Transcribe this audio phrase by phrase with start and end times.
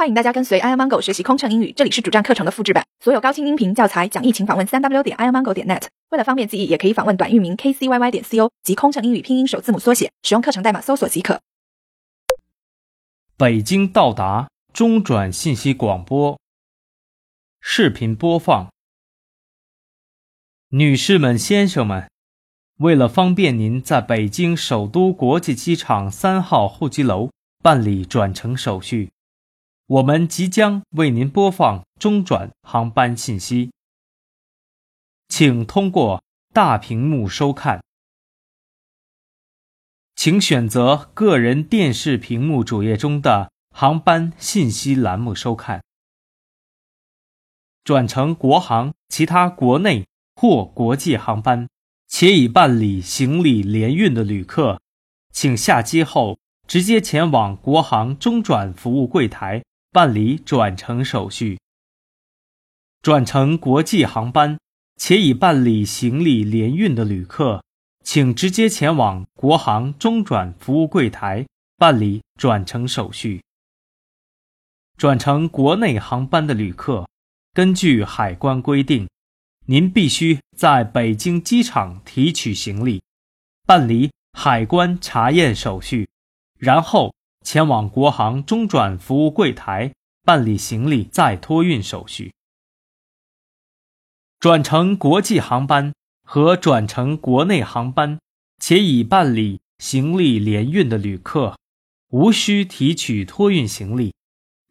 [0.00, 5.82] 欢迎大家跟随 i amango 学习空乘英语，这里是主站课程的复制版，所有高清音频教材讲义，请访问三 w 点 i amango 点 net。
[6.08, 11.42] 为了方便记忆，也可以访问短域名 kcyy 点 co 及空乘英语拼音首字母缩写，使用课程代码搜索即可。
[13.36, 16.40] 北京到达中转信息广播，
[17.60, 18.70] 视频播放。
[20.70, 22.08] 女士们、先生们，
[22.78, 27.28] 为了方便您在北京首都国际机场三号候机楼
[27.62, 29.10] 办理转乘手续。
[29.90, 33.72] 我们即将为您播放中转航班信息，
[35.26, 36.22] 请通过
[36.54, 37.82] 大屏幕收看。
[40.14, 45.82] 请选择个人电视屏幕主页中的航班信息栏目收看。
[47.82, 51.68] 转乘国航其他国内或国际航班
[52.06, 54.80] 且已办理行李联运的旅客，
[55.32, 59.64] 请下机后直接前往国航中转服务柜台。
[59.92, 61.58] 办理转乘手续。
[63.02, 64.56] 转乘国际航班
[64.96, 67.64] 且已办理行李联运的旅客，
[68.04, 71.44] 请直接前往国航中转服务柜台
[71.76, 73.42] 办理转乘手续。
[74.96, 77.08] 转乘国内航班的旅客，
[77.52, 79.08] 根据海关规定，
[79.66, 83.02] 您必须在北京机场提取行李，
[83.66, 86.08] 办理海关查验手续，
[86.56, 87.12] 然后。
[87.44, 92.32] 前往国航中转服务柜台办理行李再托运手续。
[94.38, 98.18] 转乘国际航班和转乘国内航班
[98.58, 101.58] 且已办理行李联运的旅客，
[102.10, 104.14] 无需提取托运行李，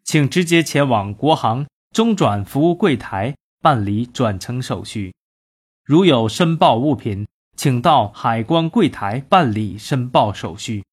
[0.03, 5.13] 请直接前往国航中转服务柜台办理转乘手续。
[5.83, 10.83] 如有申报物品，请到海关柜台办理申报手续。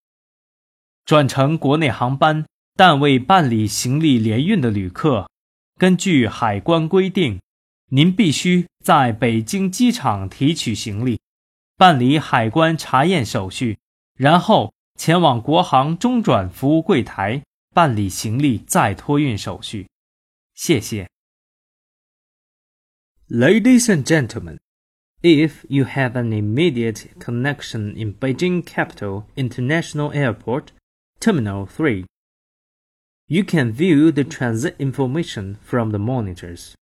[1.06, 5.30] 转乘国内航班但未办理行李联运的旅客，
[5.78, 7.40] 根据海关规定，
[7.90, 11.20] 您必须在北京机场提取行李，
[11.76, 13.78] 办理海关查验手续，
[14.18, 17.40] 然后前往国航中转服务柜台
[17.72, 19.86] 办理行李再托运手续。
[20.54, 21.08] 谢谢。
[23.28, 24.58] Ladies and gentlemen,
[25.22, 30.75] if you have an immediate connection in Beijing Capital International Airport.
[31.20, 32.04] Terminal 3.
[33.28, 36.76] You can view the transit information from the monitors.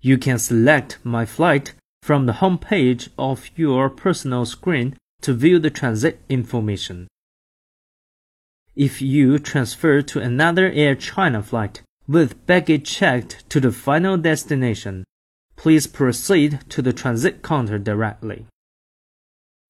[0.00, 5.58] You can select My Flight from the home page of your personal screen to view
[5.58, 7.08] the transit information.
[8.76, 15.04] If you transfer to another Air China flight with baggage checked to the final destination,
[15.56, 18.46] please proceed to the transit counter directly.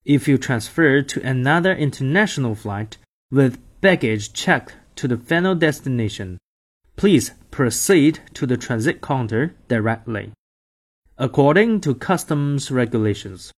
[0.05, 2.99] If you transfer to another international flight
[3.35, 6.39] with baggage checked to the final destination,
[6.95, 10.33] please proceed to the transit counter directly.
[11.19, 13.53] According to customs regulations,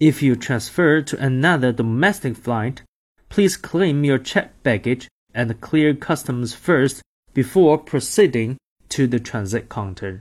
[0.00, 2.82] if you transfer to another domestic flight,
[3.28, 7.00] please claim your checked baggage and clear customs first
[7.32, 8.56] before proceeding
[8.88, 10.20] to the transit counter.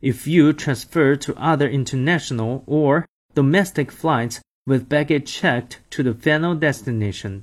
[0.00, 6.54] If you transfer to other international or domestic flights with baggage checked to the final
[6.54, 7.42] destination.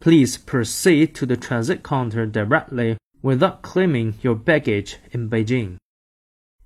[0.00, 5.78] Please proceed to the transit counter directly without claiming your baggage in Beijing.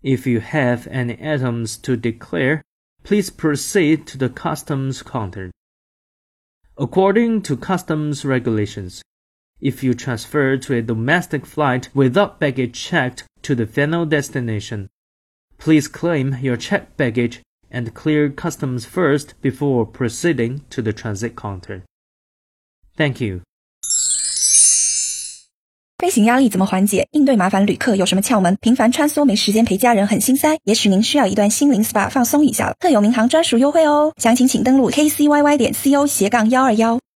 [0.03, 2.63] If you have any items to declare,
[3.05, 5.51] please proceed to the customs counter.
[6.77, 9.03] According to customs regulations,
[9.61, 14.89] if you transfer to a domestic flight without baggage checked to the final destination,
[15.59, 17.41] please claim your checked baggage
[17.72, 21.82] and clear customs first before proceeding to the transit counter.
[22.96, 23.42] Thank you.
[25.98, 27.08] 飞行压力怎么缓解？
[27.12, 28.58] 应对麻烦旅客有什么窍门？
[28.60, 32.76] 频繁穿梭没时间陪家人很心塞，也许您需要一段心灵 SPA 放松一下了。
[32.80, 37.00] 特有民航专属优惠哦，详情请登录 kcyy 点 co 斜杠幺二幺。